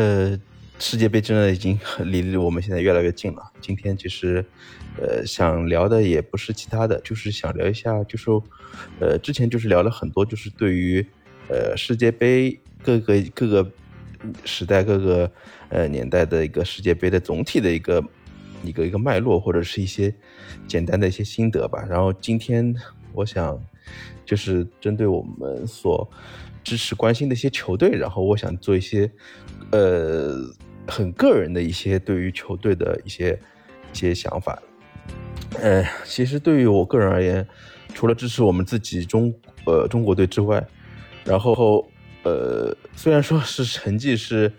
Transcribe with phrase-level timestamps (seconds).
[0.00, 0.40] 呃，
[0.78, 3.52] 世界杯真的已经离我们现在越来越近了。
[3.60, 4.42] 今天其实，
[4.98, 8.30] 呃，想聊的也不是其他的，就是想聊一下，就是，
[8.98, 11.06] 呃，之前就是聊了很多，就是对于，
[11.50, 13.70] 呃，世界杯各个各个
[14.46, 15.30] 时代、各个
[15.68, 18.02] 呃年代的一个世界杯的总体的一个
[18.64, 20.14] 一个一个脉络，或者是一些
[20.66, 21.84] 简单的一些心得吧。
[21.86, 22.74] 然后今天
[23.12, 23.62] 我想，
[24.24, 26.10] 就是针对我们所。
[26.62, 29.10] 支持关心的一些球队，然后我想做一些，
[29.70, 30.36] 呃，
[30.86, 33.38] 很个人的一些对于球队的一些
[33.92, 34.60] 一些想法。
[35.60, 37.46] 呃，其实对于我个人而言，
[37.94, 39.34] 除了支持我们自己中
[39.66, 40.64] 呃中国队之外，
[41.24, 41.90] 然后
[42.22, 44.52] 呃，虽然说是成绩是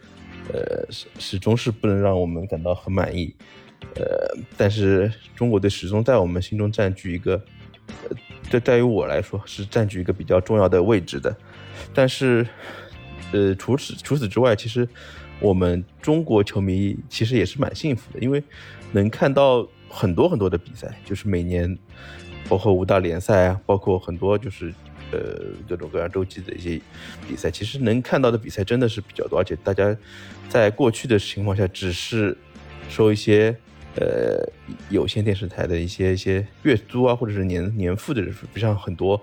[0.52, 3.34] 呃始始终是不能让我们感到很满意，
[3.96, 7.42] 呃，但是中国队始终在我们心中占据一个，
[7.88, 8.18] 呃
[8.50, 11.34] 这在于我来说是占据一个比较重要的位置的。
[11.94, 12.48] 但是，
[13.32, 14.88] 呃，除此除此之外，其实
[15.40, 18.44] 我们中国球迷其实也是蛮幸福的，因为
[18.92, 21.78] 能看到很多很多的比赛，就是每年，
[22.48, 24.74] 包括五大联赛啊，包括很多就是
[25.12, 25.20] 呃
[25.68, 26.82] 各种各样周期的一些
[27.28, 29.96] 比赛，其实能看到的比赛真的是比较多，而且大家
[30.48, 32.38] 在过去的情况下只是
[32.90, 33.56] 收一些
[33.96, 34.48] 呃
[34.90, 38.22] 有线电视台的一些一些月租啊，或者是年年付的，
[38.54, 39.20] 不像很多。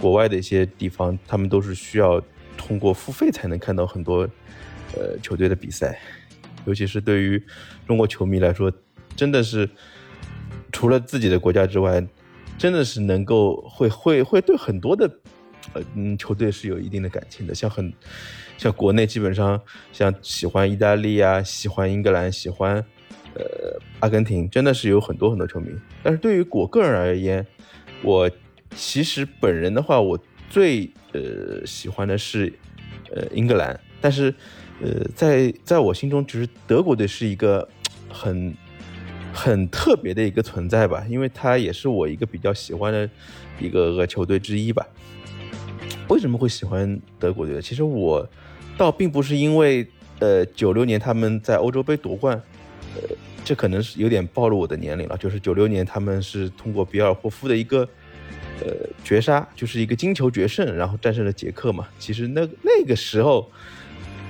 [0.00, 2.20] 国外的一些地方，他们都是需要
[2.56, 4.28] 通过付费才能看到很多
[4.96, 6.00] 呃球队的比赛，
[6.64, 7.42] 尤其是对于
[7.86, 8.72] 中国球迷来说，
[9.14, 9.68] 真的是
[10.72, 12.02] 除了自己的国家之外，
[12.56, 15.10] 真的是能够会会会对很多的
[15.74, 17.54] 呃嗯球队是有一定的感情的。
[17.54, 17.92] 像很
[18.56, 19.60] 像国内基本上
[19.92, 22.76] 像喜欢意大利啊，喜欢英格兰，喜欢
[23.34, 25.68] 呃阿根廷，真的是有很多很多球迷。
[26.02, 27.46] 但是对于我个人而言，
[28.02, 28.30] 我。
[28.74, 30.18] 其实本人的话，我
[30.48, 32.52] 最呃喜欢的是
[33.14, 34.32] 呃英格兰，但是
[34.80, 37.68] 呃在在我心中，其实德国队是一个
[38.08, 38.54] 很
[39.32, 43.08] 很特别的一个存在吧，因为它也是我一个比较喜欢的
[43.58, 44.86] 一个个球队之一吧。
[46.08, 47.60] 为什么会喜欢德国队？
[47.60, 48.26] 其实我
[48.78, 49.86] 倒并不是因为
[50.20, 52.40] 呃九六年他们在欧洲杯夺冠，
[52.94, 53.02] 呃
[53.44, 57.88] 这可能是有点暴露我的年龄了，就是九六年他们是通过比尔霍夫的一个。
[58.60, 61.88] 呃，绝杀就是一个金球决胜，然后战胜了捷克嘛。
[61.98, 63.50] 其实那那个时候，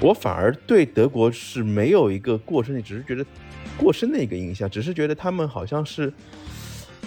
[0.00, 3.26] 我反而对德国是没有一个过深的，只是觉得
[3.76, 6.12] 过深的一个印象，只是觉得他们好像是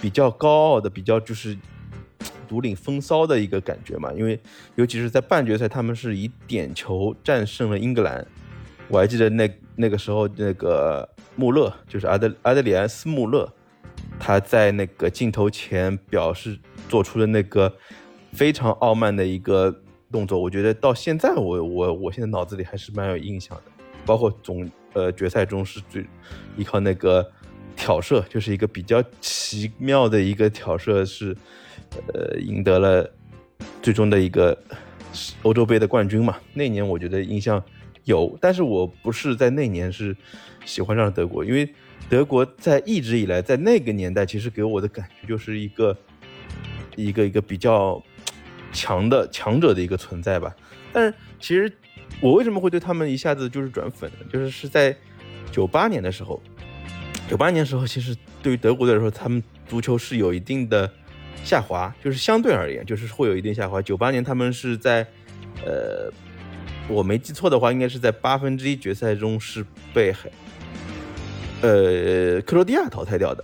[0.02, 1.58] 比较高傲的，比较就是
[2.48, 4.12] 独领风骚的一个感觉嘛。
[4.14, 4.38] 因为
[4.76, 8.26] 尤其是在半决赛，他们是以点球战胜了英格兰。
[8.90, 11.08] 我还记得那那个时候，那个
[11.38, 13.50] 穆勒就是阿德阿德里安斯穆勒。
[14.20, 16.58] 他在那个镜头前表示
[16.94, 17.76] 做出了那个
[18.34, 19.76] 非常傲慢的一个
[20.12, 23.72] 动作，我觉得到现在我我我现在脑子里还是蛮有印象的。
[24.06, 26.06] 包括总呃决赛中是最
[26.56, 27.28] 依靠那个
[27.76, 31.36] 挑射，就是一个比较奇妙的一个挑射，是
[32.14, 33.10] 呃赢得了
[33.82, 34.56] 最终的一个
[35.42, 36.38] 欧洲杯的冠军嘛。
[36.54, 37.60] 那年我觉得印象
[38.04, 40.16] 有，但是我不是在那年是
[40.64, 41.68] 喜欢上了德国，因为。
[42.10, 45.98] 德国在一直以来，在那个年代，其实给我的感觉就是一个
[46.96, 48.02] 一个一个比较
[48.72, 50.56] 强的强者的一个存在吧。
[50.92, 51.72] 但是，其实
[52.22, 54.26] 我为什么会对他们一下子就是转粉呢？
[54.32, 54.96] 就是是在
[55.52, 56.42] 九八年的时候，
[57.30, 60.92] 九八年时候，其实对于德国队来说，他们足球是有一定的
[61.44, 63.82] 下滑，就是相对而言，就是会有一定下滑。
[63.82, 65.06] 九八年他们是在
[65.66, 66.12] 呃，
[66.88, 70.14] 我没记错的话，应该是在八分之一决赛中是被。
[71.62, 73.42] 呃，克罗地亚淘汰掉的，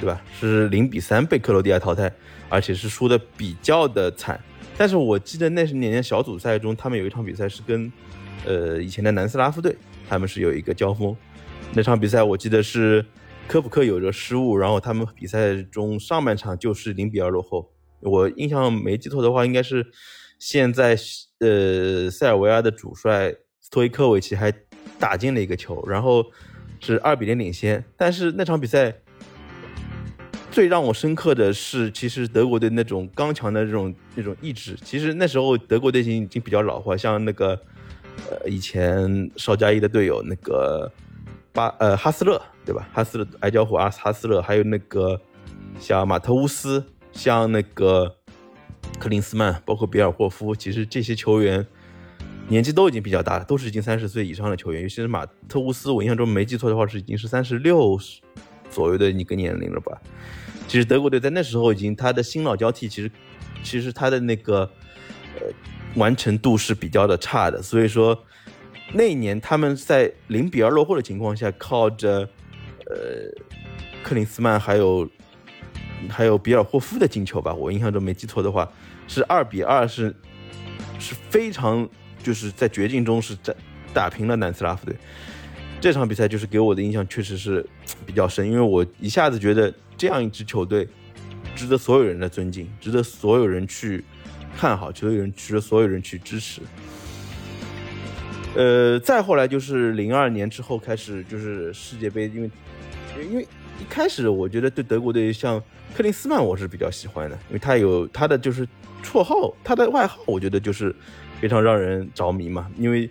[0.00, 0.22] 对吧？
[0.38, 2.12] 是零比三被克罗地亚淘汰，
[2.48, 4.40] 而且是输的比较的惨。
[4.76, 7.90] 但是我记得那是年年小组赛中，他们有一场比赛是跟
[8.44, 9.76] 呃以前的南斯拉夫队，
[10.08, 11.16] 他们是有一个交锋。
[11.72, 13.04] 那场比赛我记得是
[13.48, 17.72] 科普克有着失误，然后他们比赛中上半场就是零比二落后。
[18.00, 19.86] 我印象没记错的话，应该是
[20.38, 20.96] 现在
[21.40, 24.52] 呃塞尔维亚的主帅斯托伊科维奇还
[24.98, 26.24] 打进了一个球，然后。
[26.78, 28.94] 是二比零领先，但是那场比赛
[30.56, 34.74] 最让我深刻的是，其实德国队那种刚强的这种那种意志。
[34.82, 37.50] 其实那时候德国队已经已经比较老化，像那个
[38.30, 40.90] 呃以前邵佳一的队友那个
[41.52, 42.88] 巴呃哈斯勒对吧？
[42.90, 45.20] 哈斯勒矮脚虎阿哈斯勒，还有那个
[45.78, 46.82] 像马特乌斯，
[47.12, 48.16] 像那个
[48.98, 51.66] 克林斯曼，包括比尔霍夫，其实这些球员。
[52.48, 54.80] 年纪都已经比较大了，都是已经三十岁以上的球员。
[54.80, 57.98] 尤其是马特乌斯，我印象中没记错的话是已经是三十六
[58.70, 60.00] 左右的一个年龄了吧？
[60.68, 63.10] 其实德国队在那时候已经他的新老交替，其实
[63.62, 64.68] 其实他的那个
[65.36, 65.46] 呃
[65.94, 67.62] 完成度是比较的差的。
[67.62, 68.20] 所以说，
[68.92, 72.28] 那一年他们在零比二落后的情况下，靠着
[72.86, 73.30] 呃
[74.02, 75.08] 克林斯曼还有
[76.08, 78.68] 还有比尔霍夫的进球吧，我印象中没记错的话，
[79.06, 80.14] 是二比二，是
[80.98, 81.88] 是非常
[82.22, 83.54] 就是在绝境中是打
[83.94, 84.96] 打平了南斯拉夫队。
[85.86, 87.64] 这场比赛就是给我的印象确实是
[88.04, 90.88] 比较深，因为我一下子觉得这样一支球队
[91.54, 94.02] 值得所有人的尊敬，值得所有人去
[94.56, 96.60] 看好，所有人值得所有人去支持。
[98.56, 102.50] 呃，再后来就是零二年之后开始就是世界杯，因为
[103.30, 103.42] 因为
[103.78, 105.62] 一开始我觉得对德国队像
[105.94, 108.66] 克林斯曼我是比较喜欢的，因为他有他的就是
[109.04, 110.92] 绰号，他的外号我觉得就是
[111.40, 113.08] 非常让人着迷嘛，因为。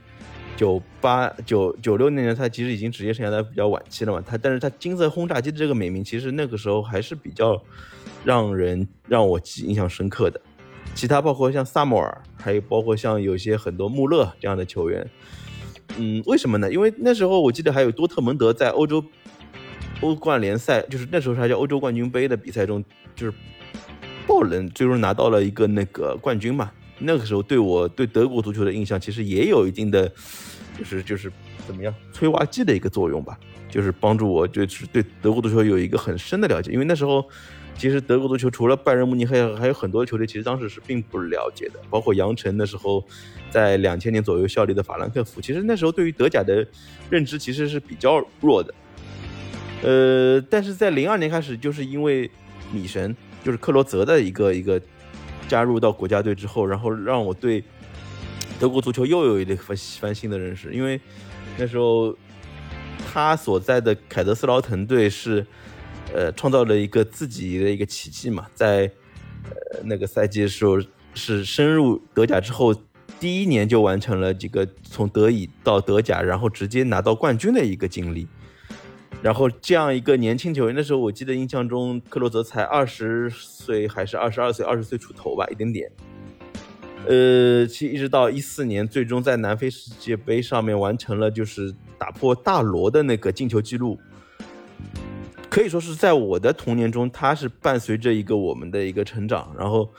[0.55, 4.23] 九八九九六年，他其实已经职业生涯在比较晚期了嘛。
[4.25, 7.61] 他，但是他金色轰炸机的这个美名，其实那个时候还是比较
[8.23, 10.39] 让人让我记印象深刻的。
[10.93, 15.05] 其他包括像萨摩尔，还有包括像有些很多穆勒这样的球员，
[15.97, 16.71] 嗯，为什么呢？
[16.71, 19.03] 因为那时候我记得还有多特蒙德在欧洲
[19.99, 22.81] 欧冠联赛，就是那时候还叫欧洲冠军杯的比赛中，
[23.13, 23.33] 就是
[24.25, 26.71] 爆冷，最终拿到了一个那个冠军嘛。
[26.97, 30.07] 那个时候对我对德国足球的印象其实也有一定的，
[30.79, 31.31] 就是就是
[31.67, 33.37] 怎么样催化剂的一个作用吧，
[33.69, 36.71] 就是帮助我就是对德国足球有一个很深的了解。
[36.71, 37.27] 因为那时候
[37.77, 43.05] 其实德国足球除了拜仁慕尼黑，还有很多球队其实当时是并不了解的，包括杨晨那时候
[43.49, 46.65] 在两千年左右效力的法兰克福，其实那时候对于德甲的
[47.09, 48.73] 认知其实是比较弱的。
[49.83, 52.31] 呃，但是在零二年开始，就是因为
[52.71, 53.13] 米神
[53.43, 54.81] 就是克罗泽的一个一个。
[55.47, 57.63] 加入到国家队之后，然后让我对
[58.59, 60.73] 德国足球又有一个翻翻新的认识。
[60.73, 60.99] 因为
[61.57, 62.15] 那时候
[63.05, 65.45] 他所在的凯德斯劳滕队是
[66.13, 68.91] 呃创造了一个自己的一个奇迹嘛，在
[69.43, 70.79] 呃那个赛季的时候
[71.13, 72.73] 是深入德甲之后，
[73.19, 78.27] 第一年就完成了几个从德乙到德甲，然后直接拿到冠军的一个经历。
[79.25, 85.91] 然后这样一个年轻球员，那时候我记得印象中克洛泽才二十岁还是二十二岁，二十岁出头吧，一点点。
[87.07, 93.97] 呃，其实一直到一四年，最终在南非世界杯上面完成了就是打破大罗的那个进球记录，
[95.49, 99.51] 可以说是在我的童年中，他是伴随着一个我们的一个成长。
[99.57, 99.89] 然后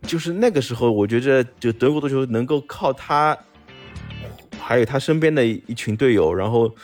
[0.00, 3.36] 就是那个时候，我觉着就德国足球能够靠他，
[4.58, 6.74] 还有他身边的一群队友，然后。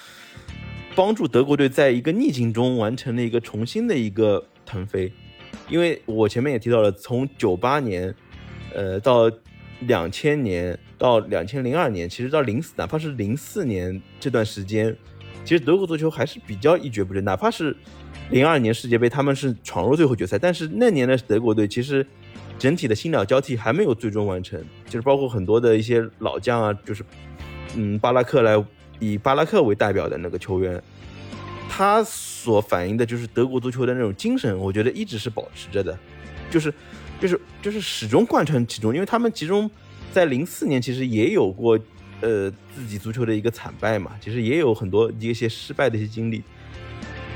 [0.95, 5.11] 帮助德国队在一个逆境中完成了一个重新的一个腾飞，
[5.69, 8.15] 因为我前面也提到了，从九八年，
[8.75, 9.31] 呃，到
[9.81, 14.95] 两千年，到两千零二年，其实到零四，哪怕是零四年这段时间，
[15.45, 17.25] 其实德国足球还是比较一蹶不振。
[17.25, 17.75] 哪怕是
[18.31, 22.07] 零二年世界杯，他们是闯入最后决赛，但是那年的德国队其实
[22.59, 27.03] 整体的新鸟交替还没有最终完成，就是包括很多的一些老将啊，就是
[27.77, 28.63] 嗯，巴拉克来。
[29.03, 30.81] 以巴拉克为代表的那个球员，
[31.69, 35.99] 他所反映的就是德国足球的那种精神，我觉得一直是保持着的，
[36.49, 36.73] 就是，
[37.21, 38.95] 就是，就是始终贯穿其中。
[38.95, 39.69] 因为他们其中
[40.13, 41.77] 在零四年其实也有过，
[42.21, 46.41] 呃，自己足球的一个惨败嘛，其实也有很多一些失败的一些经历。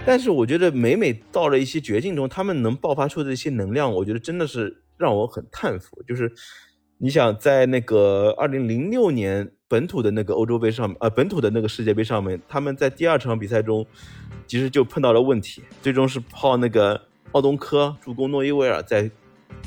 [0.06, 6.00] 但是我觉得每每到了一些绝境中，他们能爆发出的一些能量，我觉得真的是让我很叹服。
[6.06, 6.32] 就是
[6.98, 9.50] 你想在那个二零零六年。
[9.68, 13.84] 本土的那个欧洲杯上，呃，本土的那个世界杯上面，他们在第二场比赛中，
[14.46, 19.10] 其实就碰到了问题，最终是靠那个奥东科助攻诺伊维尔在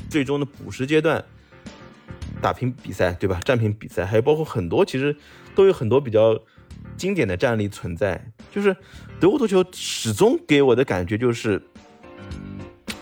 [0.08, 1.22] 最终的补时阶段
[2.40, 3.38] 打平比赛，对吧？
[3.44, 5.14] 战平比赛，还有包括很多，其实
[5.54, 6.40] 都有很多比较
[6.96, 8.32] 经典的战例存在。
[8.50, 8.74] 就是
[9.20, 11.60] 德国足球始终给我的感觉就是，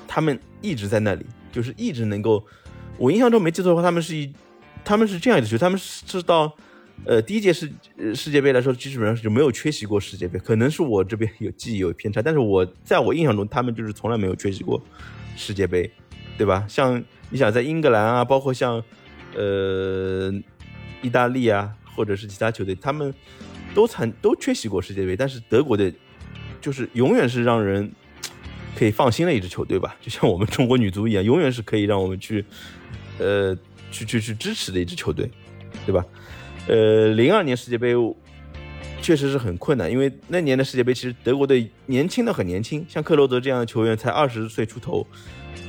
[0.09, 2.45] 他们一直在那里，就是一直能够，
[2.99, 4.31] 我印象中没记错的话，他们是一，
[4.85, 6.55] 他们是这样一支球队，他们是到。
[7.07, 7.73] 呃，第一届世
[8.13, 10.37] 世界杯来说，基本上是就没有缺席过世界杯。
[10.37, 14.83] 可能是我这边有记忆有偏差，但是我在我印象中，他们就是从来没有缺席过
[15.37, 15.89] 世界杯，
[16.37, 16.67] 对吧？
[16.69, 17.01] 像
[17.31, 18.83] 你想在英格兰啊，包括像
[19.37, 20.33] 呃
[21.01, 23.15] 意大利啊，或者是其他球队，他们
[23.77, 25.15] 都参都缺席过世界杯。
[25.15, 25.93] 但是德国的，
[26.61, 27.89] 就是永远是让人
[28.79, 32.45] 可以放心的一支球队吧， 就像我们中国女足一样，永远是可以让我们去
[33.19, 33.53] 呃
[33.91, 35.29] 去去去支持的一支球队，
[35.85, 36.05] 对吧？
[36.69, 37.95] 呃，零二年世界杯
[39.03, 45.05] 确实是很困难，因为那年的世界杯其实德国队年轻的很年轻，像克罗泽这样的球员才二十岁出头，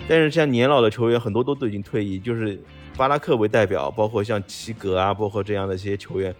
[0.07, 2.61] 但是像年老的球员很多都都已经退役，就是
[2.95, 6.35] 巴拉克为代表，包括像齐格啊，包括这样的一些球员，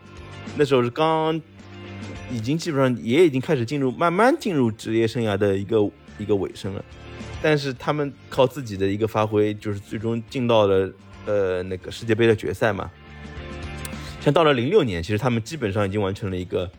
[0.56, 1.42] 那时候是刚
[2.32, 6.86] 已经基本上也已经开始进入慢慢进入职业生涯的一个一个尾声了，
[7.42, 10.92] 但是他们靠自己的一个发挥，就是最终进到了
[11.26, 12.90] 呃那个世界杯的决赛嘛。
[14.22, 16.70] 像到了零六年，其实他们基本上已经完成了一个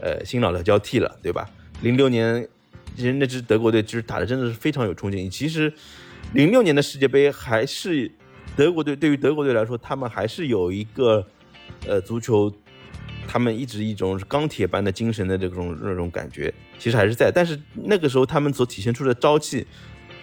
[0.00, 1.48] 呃新老的交替了，对吧？
[1.82, 2.48] 零六年
[2.96, 5.30] 其实那支德国队其实打的真的是非常有冲劲。
[5.30, 5.72] 其实
[6.32, 8.10] 零六年的世界杯还是
[8.56, 11.24] 德国队对于德国队来说，他们还是有一个
[11.86, 12.50] 呃足球，
[13.26, 17.30] 他们一直一种钢铁般的精神的这种那种感觉，其实还是在。
[17.34, 19.66] 但是那个时候他们所体现出的朝气，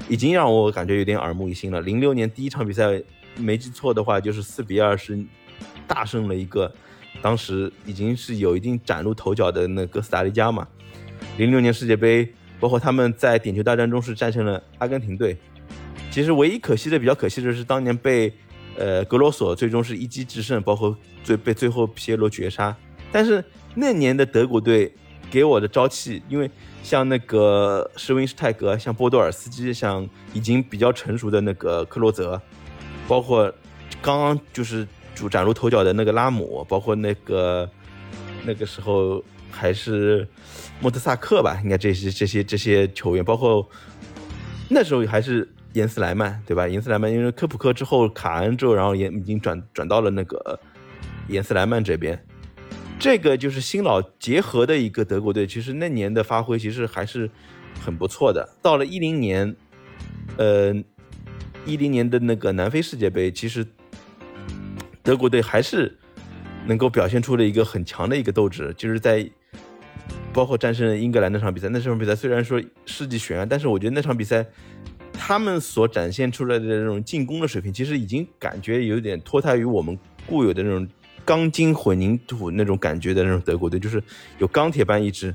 [0.08, 1.82] 已经让我感觉有点耳目一新了。
[1.82, 3.02] 零六年第一场比赛
[3.38, 5.24] 没记错的话，就是四比二是
[5.88, 6.74] 大胜了一个
[7.22, 10.68] 当时已经是有一定崭露头角的那哥斯达黎加嘛。
[11.38, 15.38] 零六年世界杯，包括他们在点球大战中是战胜了阿根廷队。
[16.12, 18.32] 其实唯一可惜的，比较可惜的是当年被
[18.78, 22.76] 呃格罗索最终是一击制胜，包括最被最后皮耶罗绝杀。
[23.14, 23.42] 但是
[23.74, 24.94] 那年的德国队
[25.32, 26.52] 给我的朝气，因为
[26.84, 32.42] 像那个施温施泰格、像波多尔斯基、像已经比较成熟的那个克洛泽，
[33.08, 33.50] 包括
[34.02, 37.70] 刚刚就是主崭露头角的那个拉姆，包括那个
[38.44, 40.28] 那个时候还是。
[40.82, 43.66] 莫特萨克吧，应该这些这些这些球员，包括
[44.70, 46.68] 那时候还是严斯莱曼，对吧？
[46.68, 50.60] 严斯莱曼因为科普克之后，卡恩之后，然后也已经转转到了那个
[51.30, 52.22] 严斯莱曼这边。
[53.04, 57.30] 这个就是新老结合的一个德国队，其实那年的发挥其实还是
[57.82, 58.56] 很不错的。
[58.62, 59.54] 到了一零年，
[60.38, 60.74] 呃，
[61.66, 63.68] 一零年的那个南非世界杯，其实
[65.02, 66.00] 德国队还是
[66.66, 69.30] 能够表现出了一个很强的一个斗志，就是在。
[70.32, 74.44] 包括战胜英格兰那场比赛，那场比赛虽然说世纪悬案，但是我觉得那场比赛
[75.12, 79.96] 他们所展现出来的这种进攻的水平，其实已经感觉有点脱胎于我们
[80.26, 80.88] 固有的那种
[81.26, 84.02] 钢筋混凝土那种感觉的那种德国队，就是
[84.40, 85.34] 有钢铁般意志。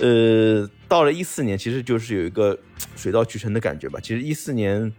[0.00, 2.58] 呃，到了一四年，其实就是有一个
[2.96, 4.00] 水到渠成的感觉吧。
[4.00, 4.92] 其实一四年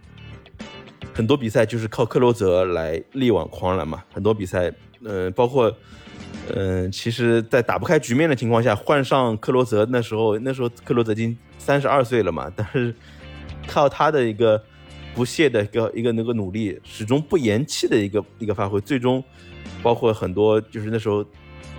[1.12, 4.72] 很多比赛就是靠克罗泽来力挽狂澜嘛，很多比赛，
[5.04, 5.76] 呃，包括。
[6.54, 12.94] 嗯，其实，在打不开局面的情况下，换上克罗泽，那时候那时候克罗泽已经三十二岁了嘛， 但是
[13.66, 14.62] 靠他的一个
[15.12, 19.22] 不懈的一个一个那个努力，始终不言弃的一个一个发挥，最终
[19.82, 21.24] 包括很多就是那时候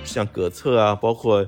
[0.03, 1.45] 像葛策啊，包括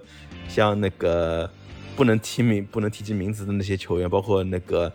[0.47, 1.49] 像那个
[1.95, 4.91] 不能提名不能提及名字的那些球员，包括那个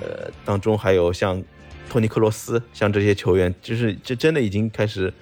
[0.00, 1.42] 呃当中还有像
[1.88, 5.12] 托尼克罗斯，像这些球员，就是这真的已经开始。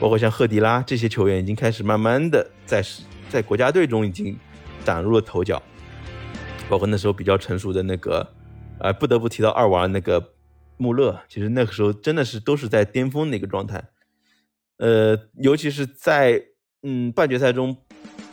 [0.00, 2.84] 包括像赫迪拉这些球员已经开始慢慢的在
[3.30, 4.36] 在国家队中已经
[4.84, 5.62] 崭露了头角，
[6.68, 8.28] 包括那时候比较成熟的那个，
[8.80, 10.32] 呃，不得不提到二娃那个
[10.76, 13.84] 穆勒，其实那个时候真的是都是在巅峰的一个状态，
[14.78, 16.42] 呃，尤其是在
[16.82, 17.76] 嗯半决赛中，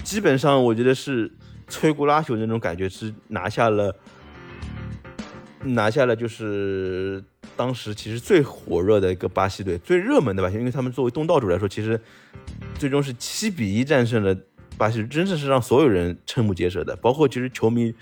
[0.03, 1.31] 基本上我觉得是
[1.67, 3.95] 摧枯拉朽那种感觉，是拿下了
[5.63, 7.23] 拿下了就是。
[7.57, 11.99] 当时其实最火热的一个巴西队，最热门的吧，因为他们作为东道主来说，其实
[12.75, 14.35] 最终是七比一战胜了
[14.77, 17.93] 巴西，真的是让所有人瞠目结舌的，包括其实球迷。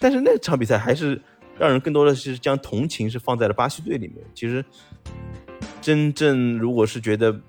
[0.00, 1.20] 但是那场比赛还是
[1.58, 4.16] 让人更多的是将同情是放在了巴西队里面。
[4.34, 4.64] 其实
[5.80, 7.40] 真正如果是觉得，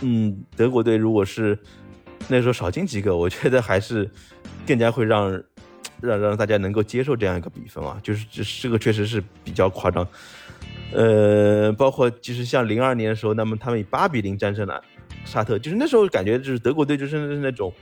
[0.00, 1.58] 嗯，德国队如果是
[2.28, 4.08] 那时候少进几个，我觉得还是
[4.66, 5.30] 更加会让
[6.00, 10.06] 让让大家能够接受这样一个比分啊，就是这这个确实是比较夸张。
[10.92, 14.82] 呃，包括其实像零二年的时候，那么他们以八比零战胜了
[15.24, 17.72] 沙特，就是那时候感觉就是德国队就是那种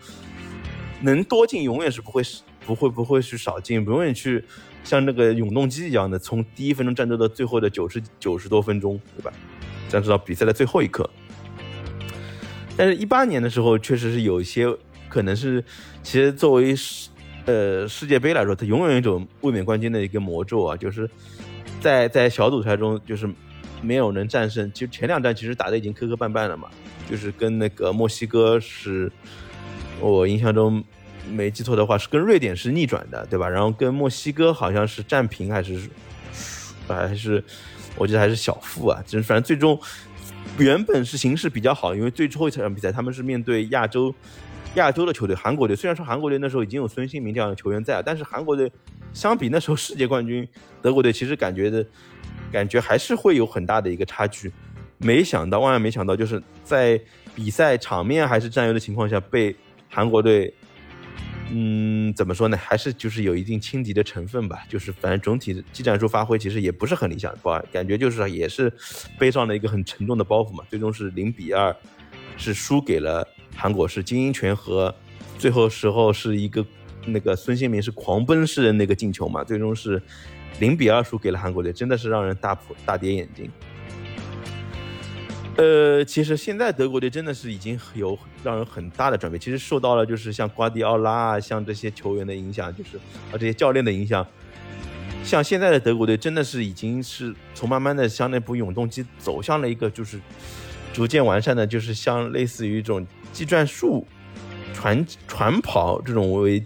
[1.02, 2.23] 能多进永远是不会
[2.64, 4.42] 不会不会去少进，永远去
[4.82, 9.32] 像那个永动机一样的，从第一分钟战斗到最后的九十九十多分钟，对吧？
[9.88, 11.08] 战斗到比赛的最后一刻。
[12.76, 14.66] 但是，一八年的时候，确实是有一些
[15.09, 15.64] 可能是，
[16.02, 17.11] 其实作为世
[17.47, 21.09] 呃世界杯来说，它永远有一种卫冕冠军的一个魔咒啊，就是。
[21.78, 23.28] 在在小组赛中，就是
[23.83, 24.73] 没有能战胜。
[24.73, 26.68] 其实前两站其实打的已经磕磕绊绊了嘛，
[27.09, 29.12] 就是跟那个墨西哥是，
[30.00, 30.83] 我印象中
[31.30, 33.47] 没记错的话是跟瑞典是逆转的，对吧？
[33.47, 35.88] 然后跟墨西哥好像是战平还是
[36.88, 37.45] 还是
[37.97, 39.00] 我记得还是小负啊。
[39.06, 39.78] 就是反正最终
[40.59, 44.15] 原本是形势比较好，因为最后一场比赛他们是面对亚洲
[44.75, 45.76] 亚洲的球队韩国队。
[45.76, 48.71] 虽然说韩国队那时候已经有孙兴民这样的球员在，但是韩国队。
[49.12, 50.47] 相比那时候世界冠军
[50.83, 51.83] 德国队，其实感觉的，
[52.53, 54.53] 感觉还是会有很大的一个差距。
[54.99, 57.00] 没想到，万万没想到，就是在
[57.35, 59.57] 比赛场面还是占优的情况下，被
[59.88, 60.53] 韩国队，
[61.50, 62.57] 嗯，怎么说呢？
[62.57, 64.65] 还是就是有一定轻敌的成分吧。
[64.69, 68.73] 就是反正总体技战术发挥其实也不是很理想，不，感觉就是也是
[69.19, 70.65] 背上了一个很沉重的包袱嘛。
[70.69, 71.75] 最终是零比二，
[72.37, 74.95] 是输给了韩国，是精英权和
[75.38, 76.65] 最后时候是一个。
[77.09, 80.03] 那个孙兴民是狂奔式的那个进球嘛，最终是
[80.59, 83.49] 零比二输给了韩国队，真的是让人大破大跌眼镜。
[85.56, 89.40] 呃，其实现在德国队真的是已经有让人很大的转变。
[89.40, 94.26] 其实受到了就是像瓜迪奥拉啊，像这些球员的影响，就是啊这些教练的影响。
[95.25, 100.20] 像现在的德国队真的是已经是从慢慢的向那部永动机走向了一个就是
[100.92, 104.06] 逐渐完善的，就是像类似于一种技战术、
[104.75, 106.62] 传传跑这种为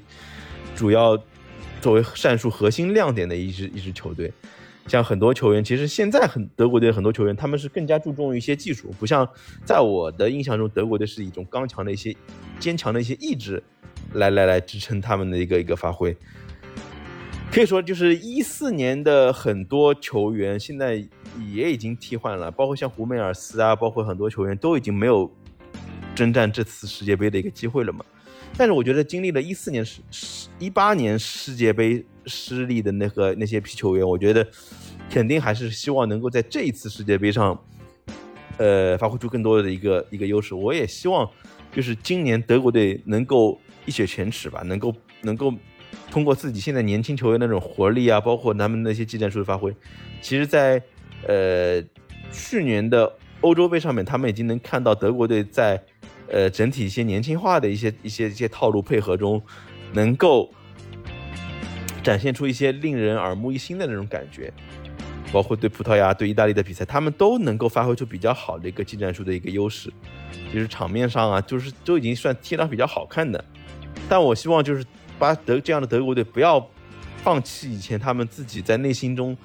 [0.75, 1.16] 主要
[1.80, 4.32] 作为战术核心亮点的一支一支球队。
[4.90, 9.28] 像很多球员，其实现在很德国队很多球员，他们是更加注重一些技术，不像
[9.64, 12.12] 在我的印象中，德国队是一种刚强的一些、
[12.59, 13.62] 坚强的一些意志，
[14.14, 16.16] 来来来支撑他们的一个一个发挥。
[17.52, 20.97] 可以说，就是一四年的很多球员现在
[21.52, 25.32] 也已经替换了，包括像胡梅尔斯啊，包括很多球员都已经没有
[26.16, 28.04] 征战这次世界杯的一个机会了嘛。
[28.56, 34.47] 但是我觉得经历了一四年世世一八年世界杯失利的那个那些批球员，我觉得。
[35.12, 37.61] 肯定还是希望能够在这一次世界杯上，
[38.59, 40.55] 呃，发挥出更多的一个一个优势。
[40.55, 41.29] 我也希望，
[41.73, 45.53] 就是今年德国队能够一雪前耻吧，能够能够
[46.09, 49.75] 通过自己现在年轻球员那种活力啊，包括他们那些技战术的发挥，
[50.23, 50.81] 其实，在
[51.27, 51.83] 呃
[52.31, 55.83] 去年的欧洲杯上面，他们已经能看到德国队在
[56.29, 59.43] 呃整体一些年轻化的一些一些一些套路配合中，
[59.93, 60.55] 能够
[62.02, 64.52] 展现出一些令人耳目一新的那种感觉。
[65.33, 69.88] 包括对葡萄牙、对意大利的比赛，他们都能够发挥出比较好的一个技战术的一个优势，
[70.52, 73.45] 就是场面上啊，就是都已经算踢得比较好看的。
[74.09, 74.85] 但我希望就是
[75.21, 76.69] 巴德这样的德国队不要
[77.19, 79.37] 放弃以前他们自己在内心中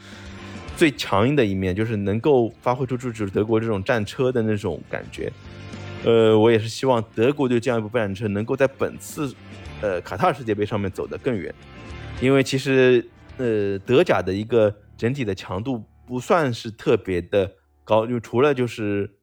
[0.76, 5.32] 最强硬的一面，就是能够发挥出就是德国这种战车的那种感觉。
[6.04, 9.32] 呃，我也是希望德国队这样一部战车能够在本次
[9.82, 11.54] 呃卡塔尔世界杯上面走得更远，
[12.22, 13.08] 因为其实
[13.38, 14.76] 呃德甲的一个。
[14.98, 17.52] 整体的强度不算是特别的
[17.84, 19.18] 高，就除了就是，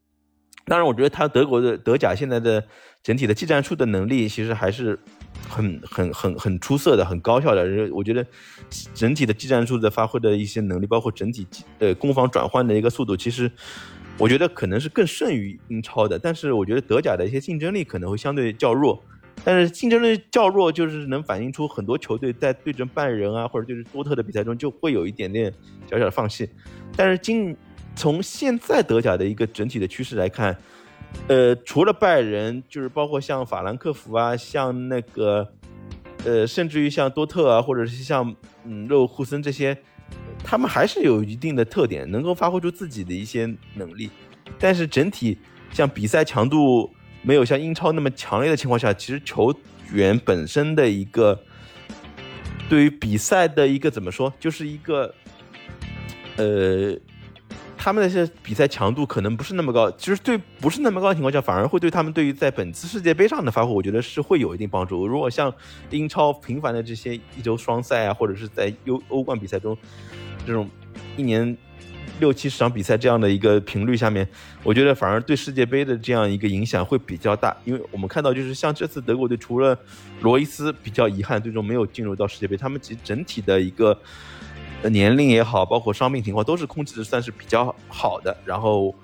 [0.67, 2.63] 当然我觉得他德国的德甲现在的
[3.03, 4.99] 整体的技战术的能力其实还是
[5.49, 7.67] 很很很很出色的，很高效的。
[7.91, 8.23] 我觉得
[8.93, 11.47] 整体的技战术的发挥的一些能力，包括整体
[11.79, 13.51] 呃攻防转换的一个速度，其实
[14.19, 16.19] 我觉得可能是更胜于英超的。
[16.19, 19.03] 但是我觉得德甲的一些竞争力可能会相对较弱。
[19.45, 25.53] 但是竞争力较弱，就是能反映出很多球队在对阵拜仁啊，或者就是多特的比赛中，就会有一点点
[25.91, 26.49] 小小的放弃。
[26.97, 27.57] 但是今
[27.97, 30.57] 从现在德甲的一个整体的趋势来看，
[31.27, 35.53] 呃，除了拜仁，就是包括像法兰克福啊，像那个，
[36.25, 38.33] 呃，甚至于像多特啊，或者是像
[38.65, 39.77] 嗯勒沃库森这些，
[40.45, 44.09] 他们还是有一定的特点，能够发挥出自己的一些能力。
[44.57, 45.37] 但是整体
[45.73, 46.89] 像比赛强度。
[47.23, 49.55] 没有像英超那么强烈的情况下，其实球
[49.93, 51.41] 员本身的一个
[52.69, 55.15] 对于比赛的一个怎么说，就是一个
[56.37, 56.97] 呃，
[57.79, 59.91] 他们的些比赛强度可能不是那么高。
[59.93, 65.07] 其实对不是那么高的情况下，反而会对他们对于在本次世界杯上的发挥，我觉得是会有一定帮助。
[65.07, 65.55] 如果像
[65.91, 69.77] 英超频繁的这些一周双赛啊，或者是在欧欧冠比赛中
[70.47, 70.69] 这种
[71.17, 71.57] 一年。
[72.21, 74.27] 六七十场比赛这样的一个频率下面，
[74.63, 79.77] 我觉得反而对世界杯的这样一个影响会比较大，因为我们看到就是像这次德国队除了
[80.21, 83.99] 罗伊斯比较遗憾最终没有进入到世界杯，他们其实整体的一个
[84.85, 88.37] 年龄也好，包括伤病情况都是控制的算是比较好的。
[88.45, 88.95] 然后，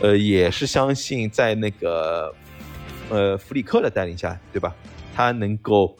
[0.00, 2.34] 呃，也是相信在那个
[3.10, 4.74] 呃弗里克的带领下，对吧？
[5.14, 5.94] 他能够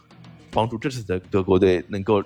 [0.51, 2.25] 帮助这次的德国队能够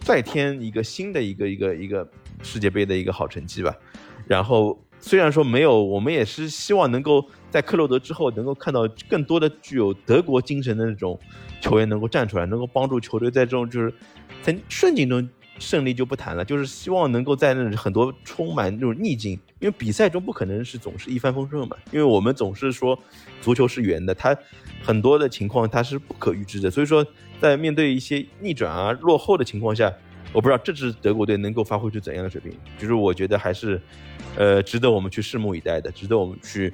[0.00, 2.06] 再添一个新的一个一个一个。
[2.42, 3.74] 世界杯的一个好成绩吧，
[4.26, 11.18] 然后虽然说没有，我们也是希望能够在克洛德之后能够看到更多的具有德国精神的那种
[11.60, 13.92] 球员能够站出来，能够帮助球队在这种就是
[14.42, 15.26] 在顺境中
[15.58, 22.98] 胜利就不谈了，就是希望能够在那很多充满那种逆境，因为比赛中不可能是总是一帆风顺嘛，因为我们总是说
[23.40, 24.36] 足球是圆的，它
[24.82, 27.06] 很多的情况它是不可预知的，所以说
[27.40, 29.92] 在面对一些逆转啊落后的情况下。
[30.32, 33.80] 我不知道这支德国队能够发挥出怎样的水平，就是我觉得还是，
[34.36, 36.72] 呃，值得我们去拭目以待的，值得我们去，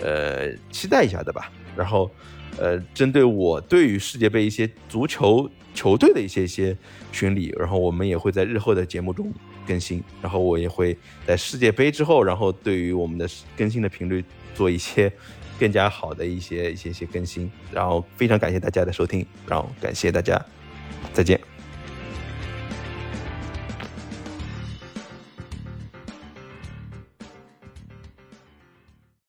[0.00, 1.50] 呃，期待一下的吧。
[1.76, 2.10] 然后，
[2.58, 6.76] 呃，针对我对于世界杯一些足球球队的一些一些
[7.10, 9.32] 巡礼，然后我们也会在日后的节目中
[9.66, 10.02] 更新。
[10.20, 14.22] 然后我也会在世界杯之后，然后对于我们的更新的频率
[14.54, 15.10] 做一些
[15.58, 17.50] 更加好的一些一些一些更新。
[17.72, 20.40] 然后非常感谢大家的收听，然后感谢大家，
[21.12, 21.51] 再见。